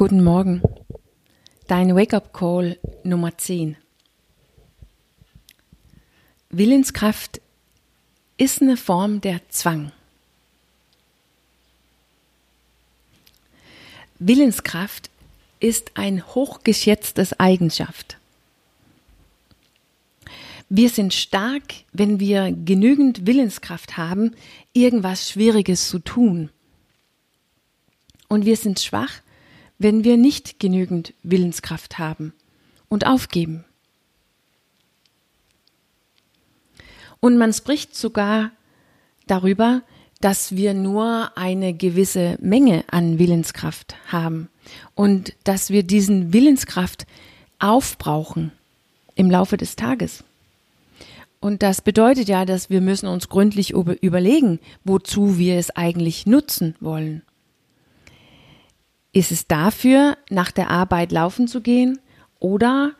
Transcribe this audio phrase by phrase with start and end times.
[0.00, 0.62] Guten Morgen.
[1.66, 3.76] Dein Wake-up-Call Nummer 10.
[6.48, 7.42] Willenskraft
[8.38, 9.92] ist eine Form der Zwang.
[14.18, 15.10] Willenskraft
[15.58, 18.16] ist ein hochgeschätztes Eigenschaft.
[20.70, 24.34] Wir sind stark, wenn wir genügend Willenskraft haben,
[24.72, 26.48] irgendwas Schwieriges zu tun.
[28.28, 29.20] Und wir sind schwach,
[29.80, 32.34] wenn wir nicht genügend Willenskraft haben
[32.88, 33.64] und aufgeben.
[37.18, 38.50] Und man spricht sogar
[39.26, 39.82] darüber,
[40.20, 44.50] dass wir nur eine gewisse Menge an Willenskraft haben
[44.94, 47.06] und dass wir diesen Willenskraft
[47.58, 48.52] aufbrauchen
[49.14, 50.24] im Laufe des Tages.
[51.40, 56.76] Und das bedeutet ja, dass wir müssen uns gründlich überlegen, wozu wir es eigentlich nutzen
[56.80, 57.22] wollen.
[59.12, 61.98] Ist es dafür, nach der Arbeit laufen zu gehen?
[62.38, 62.92] Oder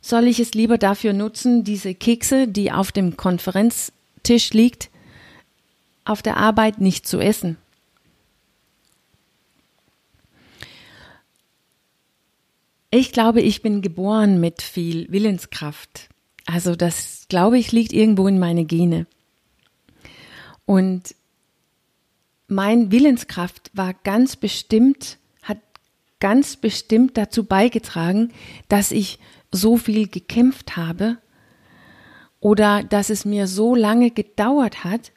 [0.00, 4.90] soll ich es lieber dafür nutzen, diese Kekse, die auf dem Konferenztisch liegt,
[6.04, 7.56] auf der Arbeit nicht zu essen?
[12.90, 16.08] Ich glaube, ich bin geboren mit viel Willenskraft.
[16.44, 19.06] Also das, glaube ich, liegt irgendwo in meine Gene.
[20.66, 21.14] Und
[22.48, 25.18] mein Willenskraft war ganz bestimmt
[26.20, 28.32] ganz bestimmt dazu beigetragen,
[28.68, 29.18] dass ich
[29.50, 31.18] so viel gekämpft habe
[32.38, 35.12] oder dass es mir so lange gedauert hat,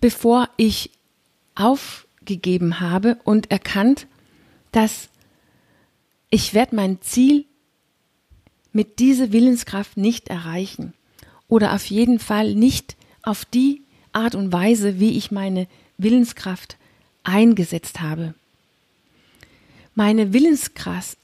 [0.00, 0.90] bevor ich
[1.54, 4.06] aufgegeben habe und erkannt,
[4.72, 5.08] dass
[6.30, 7.46] ich werde mein Ziel
[8.72, 10.94] mit dieser Willenskraft nicht erreichen
[11.48, 16.76] oder auf jeden Fall nicht auf die Art und Weise, wie ich meine Willenskraft
[17.22, 18.34] eingesetzt habe.
[19.94, 21.18] Meine Willenskraft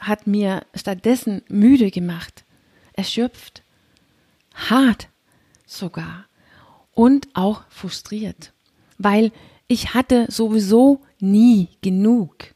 [0.00, 2.44] hat mir stattdessen müde gemacht,
[2.94, 3.62] erschöpft,
[4.54, 5.08] hart
[5.66, 6.24] sogar
[6.92, 8.52] und auch frustriert,
[8.96, 9.30] weil
[9.68, 12.54] ich hatte sowieso nie genug.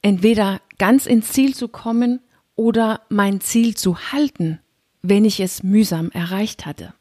[0.00, 2.20] Entweder ganz ins Ziel zu kommen
[2.54, 4.60] oder mein Ziel zu halten,
[5.02, 6.94] wenn ich es mühsam erreicht hatte.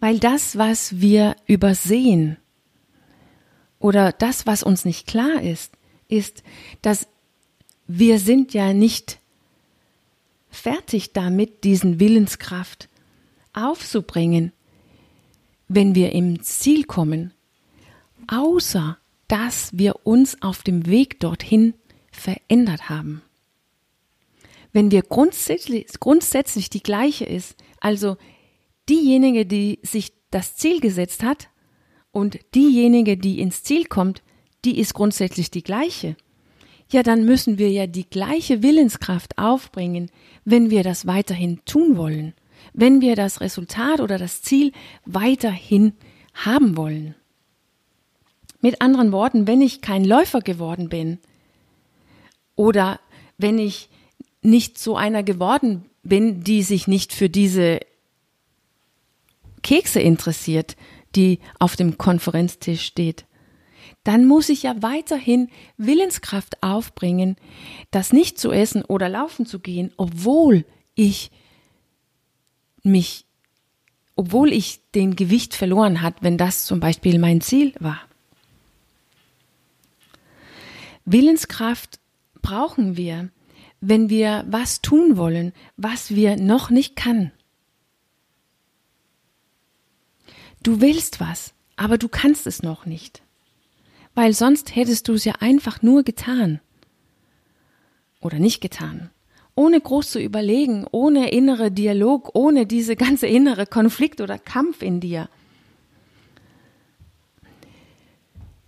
[0.00, 2.38] Weil das, was wir übersehen,
[3.84, 5.74] oder das, was uns nicht klar ist,
[6.08, 6.42] ist,
[6.80, 7.06] dass
[7.86, 9.18] wir sind ja nicht
[10.48, 12.88] fertig damit, diesen Willenskraft
[13.52, 14.52] aufzubringen,
[15.68, 17.34] wenn wir im Ziel kommen,
[18.26, 18.96] außer
[19.28, 21.74] dass wir uns auf dem Weg dorthin
[22.10, 23.20] verändert haben.
[24.72, 28.16] Wenn wir grundsätzlich, grundsätzlich die gleiche ist, also
[28.88, 31.50] diejenige, die sich das Ziel gesetzt hat,
[32.14, 34.22] und diejenige, die ins Ziel kommt,
[34.64, 36.16] die ist grundsätzlich die gleiche.
[36.88, 40.10] Ja, dann müssen wir ja die gleiche Willenskraft aufbringen,
[40.44, 42.32] wenn wir das weiterhin tun wollen,
[42.72, 44.70] wenn wir das Resultat oder das Ziel
[45.04, 45.94] weiterhin
[46.34, 47.16] haben wollen.
[48.60, 51.18] Mit anderen Worten, wenn ich kein Läufer geworden bin
[52.54, 53.00] oder
[53.38, 53.88] wenn ich
[54.40, 57.80] nicht so einer geworden bin, die sich nicht für diese
[59.62, 60.76] Kekse interessiert,
[61.16, 63.26] die auf dem Konferenztisch steht,
[64.02, 67.36] dann muss ich ja weiterhin Willenskraft aufbringen,
[67.90, 70.64] das nicht zu essen oder laufen zu gehen, obwohl
[70.94, 71.30] ich
[72.82, 73.24] mich,
[74.14, 78.00] obwohl ich den Gewicht verloren hat, wenn das zum Beispiel mein Ziel war.
[81.06, 81.98] Willenskraft
[82.42, 83.30] brauchen wir,
[83.80, 87.32] wenn wir was tun wollen, was wir noch nicht kann.
[90.64, 93.22] Du willst was, aber du kannst es noch nicht.
[94.14, 96.58] Weil sonst hättest du es ja einfach nur getan.
[98.20, 99.10] Oder nicht getan.
[99.54, 105.00] Ohne groß zu überlegen, ohne innere Dialog, ohne diese ganze innere Konflikt oder Kampf in
[105.00, 105.28] dir.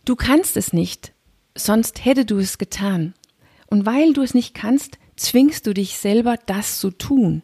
[0.05, 1.13] Du kannst es nicht,
[1.55, 3.15] sonst hätte du es getan.
[3.69, 7.43] Und weil du es nicht kannst, zwingst du dich selber, das zu tun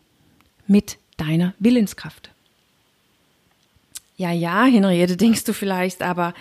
[0.66, 2.32] mit deiner Willenskraft.
[4.22, 6.32] Ja, ja, Henriette, denkst du vielleicht, aber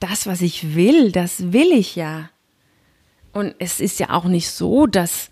[0.00, 2.30] das, was ich will, das will ich ja.
[3.34, 5.28] Und es ist ja auch nicht so, dass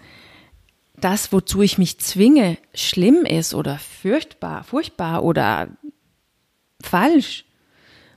[0.95, 5.69] das, wozu ich mich zwinge, schlimm ist oder furchtbar, furchtbar oder
[6.83, 7.47] falsch.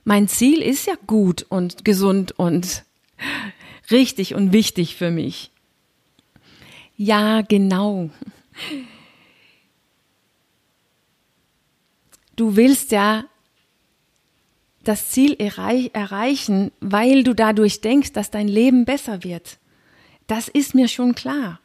[0.04, 2.84] Mein Ziel ist ja gut und gesund und
[3.90, 5.50] richtig und wichtig für mich.
[6.98, 8.10] Ja, genau.
[12.36, 13.24] Du willst ja
[14.84, 19.58] das Ziel erreich erreichen, weil du dadurch denkst, dass dein Leben besser wird.
[20.26, 21.60] Das ist mir schon klar.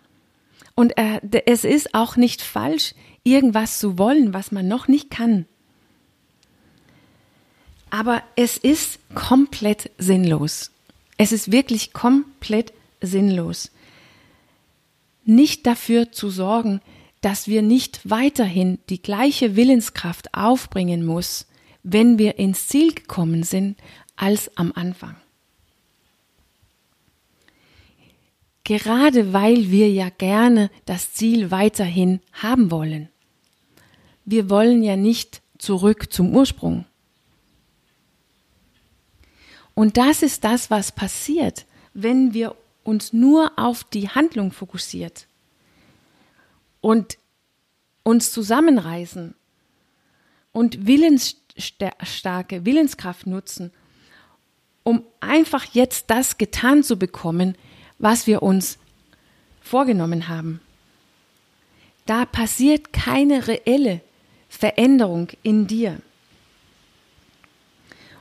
[0.76, 5.46] Und äh, es ist auch nicht falsch, irgendwas zu wollen, was man noch nicht kann.
[7.90, 10.72] Aber es ist komplett sinnlos.
[11.18, 13.72] Es ist wirklich komplett sinnlos.
[15.26, 16.82] Nicht dafür zu sorgen,
[17.22, 21.46] dass wir nicht weiterhin die gleiche Willenskraft aufbringen muss,
[21.84, 23.78] wenn wir ins Ziel gekommen sind,
[24.16, 25.16] als am Anfang.
[28.64, 33.10] Gerade weil wir ja gerne das Ziel weiterhin haben wollen.
[34.24, 36.86] Wir wollen ja nicht zurück zum Ursprung.
[39.76, 45.28] Und das ist das, was passiert, wenn wir uns nur auf die Handlung fokussiert
[46.80, 47.18] und
[48.04, 49.36] uns zusammenreißen
[50.52, 50.86] und
[51.56, 53.72] willensstarke Willenskraft nutzen,
[54.84, 57.56] um einfach jetzt das getan zu bekommen,
[58.00, 58.78] was wir uns
[59.62, 60.60] vorgenommen haben.
[62.06, 64.02] Da passiert keine reelle
[64.50, 66.02] Veränderung in dir.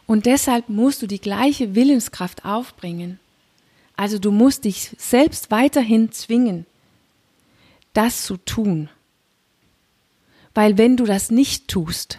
[0.06, 3.18] Und deshalb musst du die gleiche Willenskraft aufbringen.
[3.96, 6.66] Also du musst dich selbst weiterhin zwingen,
[7.92, 8.88] das zu tun.
[10.54, 12.18] Weil wenn du das nicht tust,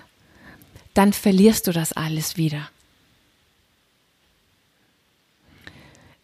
[0.93, 2.69] dann verlierst du das alles wieder.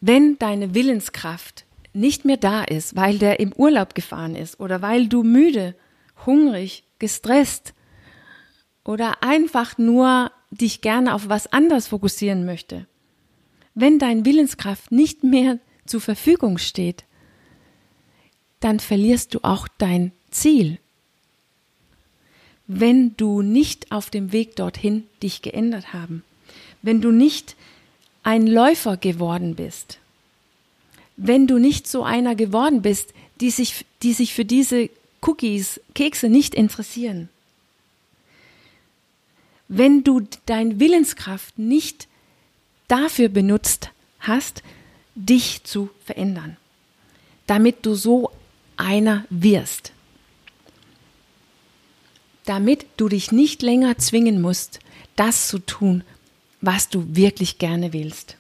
[0.02, 5.08] Wenn deine Willenskraft nicht mehr da ist, weil der im Urlaub gefahren ist oder weil
[5.08, 5.76] du müde,
[6.26, 7.74] hungrig, gestresst
[8.84, 12.88] oder einfach nur dich gerne auf was anderes fokussieren möchte,
[13.76, 17.06] wenn dein Willenskraft nicht mehr zur Verfügung steht,
[18.60, 20.80] dann verlierst du auch dein Ziel.
[22.72, 26.24] Wenn du nicht auf dem Weg dorthin dich geändert haben,
[26.84, 27.56] wenn du nicht
[28.22, 29.98] ein Läufer geworden bist,
[31.18, 36.30] wenn du nicht so einer geworden bist, die sich, die sich für diese Cookies, Kekse
[36.30, 37.30] nicht interessieren,
[39.68, 42.08] wenn du dein Willenskraft nicht
[42.88, 43.90] dafür benutzt
[44.20, 44.62] hast,
[45.16, 46.56] dich zu verändern,
[47.48, 48.30] damit du so
[48.78, 49.92] einer wirst,
[52.50, 54.80] damit du dich nicht länger zwingen musst,
[55.16, 56.04] das zu tun,
[56.62, 58.38] was du wirklich gerne willst.